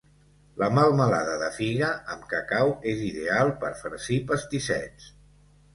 [0.61, 5.17] La melmelada de figa amb cacau és ideal per farcir pastissets.